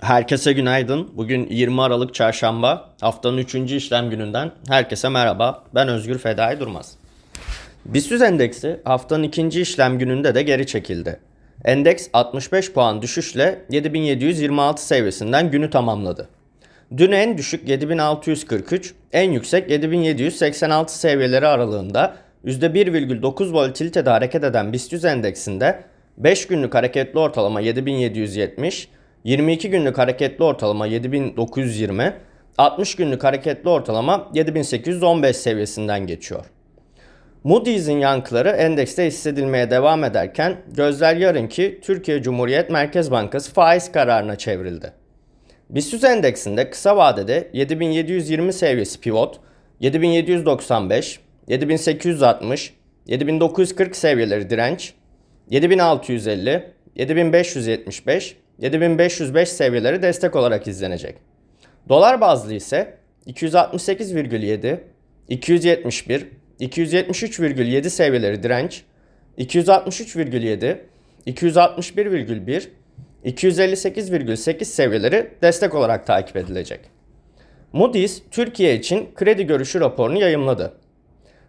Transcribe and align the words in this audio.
Herkese 0.00 0.52
günaydın. 0.52 1.08
Bugün 1.16 1.46
20 1.50 1.82
Aralık 1.82 2.14
Çarşamba. 2.14 2.90
Haftanın 3.00 3.38
3. 3.38 3.54
işlem 3.54 4.10
gününden 4.10 4.52
herkese 4.68 5.08
merhaba. 5.08 5.64
Ben 5.74 5.88
Özgür 5.88 6.18
Fedai 6.18 6.60
Durmaz. 6.60 6.96
BIST 7.84 8.12
endeksi 8.12 8.80
haftanın 8.84 9.22
ikinci 9.22 9.60
işlem 9.60 9.98
gününde 9.98 10.34
de 10.34 10.42
geri 10.42 10.66
çekildi. 10.66 11.20
Endeks 11.64 12.08
65 12.12 12.72
puan 12.72 13.02
düşüşle 13.02 13.64
7726 13.70 14.86
seviyesinden 14.86 15.50
günü 15.50 15.70
tamamladı. 15.70 16.28
Dün 16.96 17.12
en 17.12 17.38
düşük 17.38 17.68
7643, 17.68 18.94
en 19.12 19.30
yüksek 19.30 19.70
7786 19.70 20.98
seviyeleri 20.98 21.46
aralığında 21.46 22.16
%1,9 22.44 23.52
volatilitede 23.52 24.10
hareket 24.10 24.44
eden 24.44 24.72
BIST 24.72 25.04
endeksinde 25.04 25.84
5 26.18 26.46
günlük 26.46 26.74
hareketli 26.74 27.18
ortalama 27.18 27.60
7770, 27.60 28.88
22 29.24 29.70
günlük 29.70 29.98
hareketli 29.98 30.44
ortalama 30.44 30.86
7920, 30.86 32.14
60 32.58 32.94
günlük 32.94 33.24
hareketli 33.24 33.70
ortalama 33.70 34.30
7815 34.34 35.36
seviyesinden 35.36 36.06
geçiyor. 36.06 36.44
Moody's'in 37.44 37.98
yankıları 37.98 38.48
endekste 38.48 39.06
hissedilmeye 39.06 39.70
devam 39.70 40.04
ederken 40.04 40.56
gözler 40.76 41.16
yarınki 41.16 41.80
Türkiye 41.82 42.22
Cumhuriyet 42.22 42.70
Merkez 42.70 43.10
Bankası 43.10 43.52
faiz 43.52 43.92
kararına 43.92 44.36
çevrildi. 44.36 44.92
BIST 45.70 46.04
endeksinde 46.04 46.70
kısa 46.70 46.96
vadede 46.96 47.50
7720 47.52 48.52
seviyesi 48.52 49.00
pivot, 49.00 49.40
7795, 49.80 51.20
7860, 51.48 52.74
7940 53.06 53.96
seviyeleri 53.96 54.50
direnç, 54.50 54.94
7650, 55.50 56.72
7575, 56.96 58.36
7505 58.60 59.48
seviyeleri 59.48 60.02
destek 60.02 60.36
olarak 60.36 60.66
izlenecek. 60.66 61.14
Dolar 61.88 62.20
bazlı 62.20 62.54
ise 62.54 62.94
268,7, 63.26 64.80
271, 65.28 66.26
273,7 66.60 67.90
seviyeleri 67.90 68.42
direnç, 68.42 68.82
263,7, 69.38 70.76
261,1, 71.26 72.68
258,8 73.24 74.64
seviyeleri 74.64 75.30
destek 75.42 75.74
olarak 75.74 76.06
takip 76.06 76.36
edilecek. 76.36 76.80
Moody's 77.72 78.22
Türkiye 78.30 78.74
için 78.74 79.08
kredi 79.14 79.46
görüşü 79.46 79.80
raporunu 79.80 80.18
yayımladı. 80.18 80.72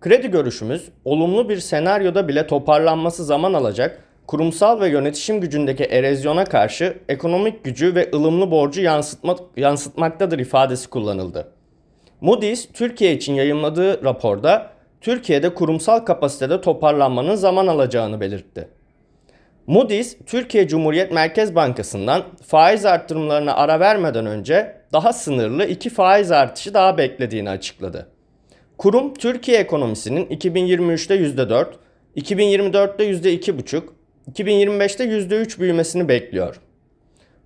Kredi 0.00 0.30
görüşümüz 0.30 0.88
olumlu 1.04 1.48
bir 1.48 1.58
senaryoda 1.58 2.28
bile 2.28 2.46
toparlanması 2.46 3.24
zaman 3.24 3.52
alacak 3.52 4.04
kurumsal 4.32 4.80
ve 4.80 4.88
yönetişim 4.88 5.40
gücündeki 5.40 5.84
erozyona 5.84 6.44
karşı 6.44 6.98
ekonomik 7.08 7.64
gücü 7.64 7.94
ve 7.94 8.10
ılımlı 8.14 8.50
borcu 8.50 8.80
yansıtma, 8.82 9.36
yansıtmaktadır 9.56 10.38
ifadesi 10.38 10.90
kullanıldı. 10.90 11.52
Moody's, 12.20 12.68
Türkiye 12.72 13.12
için 13.12 13.34
yayımladığı 13.34 14.04
raporda 14.04 14.70
Türkiye'de 15.00 15.54
kurumsal 15.54 15.98
kapasitede 15.98 16.60
toparlanmanın 16.60 17.34
zaman 17.34 17.66
alacağını 17.66 18.20
belirtti. 18.20 18.68
Moody's, 19.66 20.16
Türkiye 20.26 20.68
Cumhuriyet 20.68 21.12
Merkez 21.12 21.54
Bankası'ndan 21.54 22.22
faiz 22.46 22.84
arttırımlarına 22.84 23.54
ara 23.54 23.80
vermeden 23.80 24.26
önce 24.26 24.76
daha 24.92 25.12
sınırlı 25.12 25.64
iki 25.64 25.90
faiz 25.90 26.30
artışı 26.32 26.74
daha 26.74 26.98
beklediğini 26.98 27.50
açıkladı. 27.50 28.08
Kurum, 28.78 29.14
Türkiye 29.14 29.58
ekonomisinin 29.58 30.26
2023'te 30.26 31.16
%4, 31.16 31.66
2024'te 32.16 33.10
%2,5, 33.10 33.82
2025'te 34.30 35.04
%3 35.04 35.60
büyümesini 35.60 36.08
bekliyor. 36.08 36.60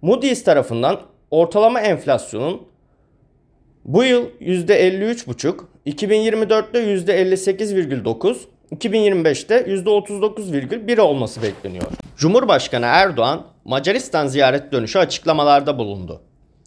Moody's 0.02 0.44
tarafından 0.44 1.00
ortalama 1.30 1.80
enflasyonun 1.80 2.62
bu 3.84 4.04
yıl 4.04 4.26
%53,5, 4.41 5.54
2024'te 5.86 6.78
%58,9, 6.78 8.36
2025'te 8.72 9.59
%39,1 9.59 11.00
olması 11.00 11.42
bekleniyor. 11.42 11.86
Cumhurbaşkanı 12.16 12.86
Erdoğan, 12.86 13.47
Macaristan 13.65 14.26
ziyaret 14.26 14.72
dönüşü 14.72 14.98
açıklamalarda 14.98 15.78
bulundu. 15.78 16.20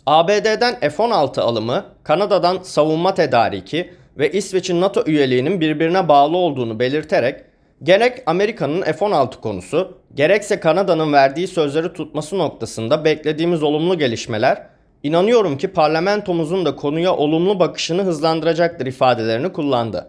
ABD'den 0.05 0.79
F-16 0.79 1.41
alımı, 1.41 1.85
Kanada'dan 2.03 2.59
savunma 2.63 3.13
tedariki 3.13 3.93
ve 4.17 4.31
İsveç'in 4.31 4.81
NATO 4.81 5.03
üyeliğinin 5.05 5.61
birbirine 5.61 6.07
bağlı 6.07 6.37
olduğunu 6.37 6.79
belirterek 6.79 7.41
Gerek 7.83 8.23
Amerika'nın 8.25 8.81
F-16 8.81 9.41
konusu, 9.41 9.97
gerekse 10.15 10.59
Kanada'nın 10.59 11.13
verdiği 11.13 11.47
sözleri 11.47 11.93
tutması 11.93 12.37
noktasında 12.37 13.05
beklediğimiz 13.05 13.63
olumlu 13.63 13.97
gelişmeler, 13.97 14.63
inanıyorum 15.03 15.57
ki 15.57 15.67
parlamentomuzun 15.67 16.65
da 16.65 16.75
konuya 16.75 17.15
olumlu 17.15 17.59
bakışını 17.59 18.03
hızlandıracaktır 18.03 18.85
ifadelerini 18.85 19.53
kullandı. 19.53 20.07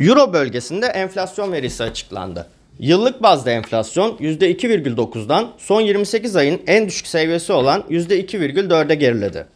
Euro 0.00 0.32
bölgesinde 0.32 0.86
enflasyon 0.86 1.52
verisi 1.52 1.82
açıklandı. 1.82 2.46
Yıllık 2.78 3.22
bazda 3.22 3.50
enflasyon 3.50 4.16
%2,9'dan 4.16 5.48
son 5.58 5.80
28 5.80 6.36
ayın 6.36 6.62
en 6.66 6.86
düşük 6.86 7.06
seviyesi 7.06 7.52
olan 7.52 7.84
%2,4'e 7.90 8.94
geriledi. 8.94 9.46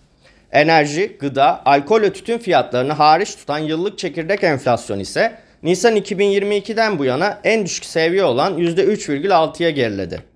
Enerji, 0.52 1.16
gıda, 1.20 1.62
alkol 1.64 2.02
ve 2.02 2.12
tütün 2.12 2.38
fiyatlarını 2.38 2.92
hariç 2.92 3.36
tutan 3.36 3.58
yıllık 3.58 3.98
çekirdek 3.98 4.44
enflasyon 4.44 4.98
ise 4.98 5.41
Nisan 5.62 5.96
2022'den 5.96 6.98
bu 6.98 7.04
yana 7.04 7.40
en 7.44 7.64
düşük 7.64 7.84
seviye 7.84 8.24
olan 8.24 8.58
%3,6'ya 8.58 9.70
geriledi. 9.70 10.31